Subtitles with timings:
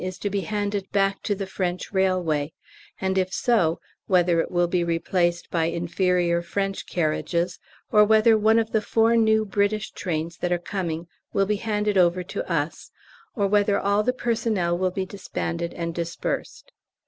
[0.03, 2.51] is to be handed back to the French railway;
[2.99, 7.59] and if so, whether it will be replaced by inferior French carriages,
[7.91, 11.99] or whether one of the four new British trains that are coming will be handed
[11.99, 12.89] over to us,
[13.35, 16.71] or whether all the personnel will be disbanded and dispersed.